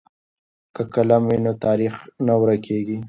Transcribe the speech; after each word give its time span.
که 0.73 0.81
قلم 0.93 1.23
وي 1.29 1.37
نو 1.45 1.51
تاریخ 1.65 1.93
نه 2.25 2.33
ورکېږي. 2.41 2.97